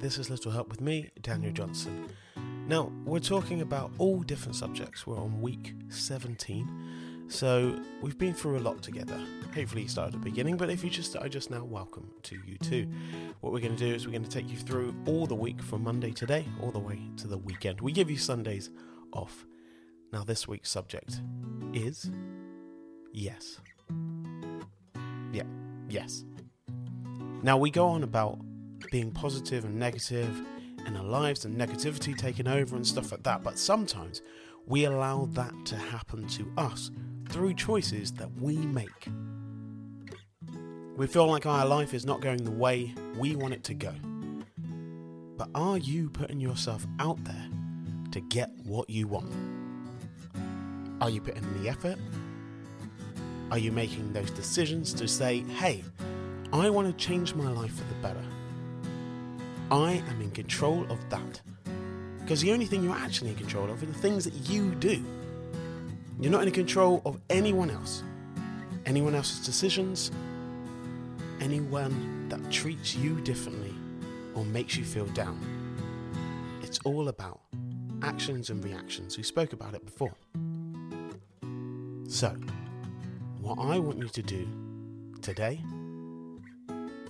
[0.00, 2.06] This is Little Help with me, Daniel Johnson.
[2.68, 5.08] Now, we're talking about all different subjects.
[5.08, 9.20] We're on week 17, so we've been through a lot together.
[9.56, 12.36] Hopefully, you started at the beginning, but if you just started just now, welcome to
[12.46, 12.88] you too.
[13.40, 15.60] What we're going to do is we're going to take you through all the week
[15.60, 17.80] from Monday today all the way to the weekend.
[17.80, 18.70] We give you Sundays
[19.12, 19.46] off.
[20.12, 21.20] Now, this week's subject
[21.72, 22.08] is
[23.12, 23.58] yes.
[25.32, 25.42] Yeah,
[25.88, 26.24] yes.
[27.42, 28.38] Now, we go on about
[28.90, 30.40] being positive and negative
[30.86, 34.22] in our lives and negativity taking over and stuff like that, but sometimes
[34.66, 36.90] we allow that to happen to us
[37.28, 39.08] through choices that we make.
[40.96, 43.94] We feel like our life is not going the way we want it to go.
[45.36, 47.46] But are you putting yourself out there
[48.10, 49.32] to get what you want?
[51.00, 51.98] Are you putting in the effort?
[53.50, 55.84] Are you making those decisions to say, hey,
[56.52, 58.24] I want to change my life for the better?
[59.70, 61.40] I am in control of that.
[62.20, 65.04] Because the only thing you're actually in control of are the things that you do.
[66.20, 68.02] You're not in control of anyone else,
[68.86, 70.10] anyone else's decisions,
[71.40, 73.74] anyone that treats you differently
[74.34, 75.38] or makes you feel down.
[76.62, 77.40] It's all about
[78.02, 79.16] actions and reactions.
[79.16, 80.14] We spoke about it before.
[82.08, 82.36] So,
[83.40, 84.48] what I want you to do
[85.22, 85.60] today,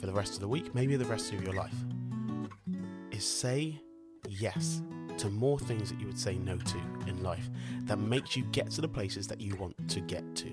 [0.00, 1.74] for the rest of the week, maybe the rest of your life,
[3.18, 3.76] is say
[4.28, 4.80] yes
[5.16, 7.50] to more things that you would say no to in life
[7.82, 10.50] that makes you get to the places that you want to get to.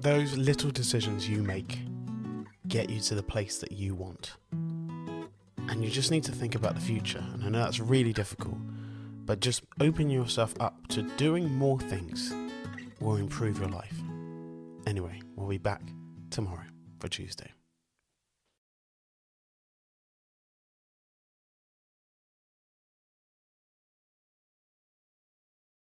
[0.00, 1.78] Those little decisions you make
[2.66, 4.34] get you to the place that you want.
[4.50, 7.24] And you just need to think about the future.
[7.32, 8.58] And I know that's really difficult,
[9.24, 12.34] but just open yourself up to doing more things
[13.00, 13.96] will improve your life.
[14.88, 15.82] Anyway, we'll be back
[16.30, 16.66] tomorrow
[16.98, 17.52] for Tuesday.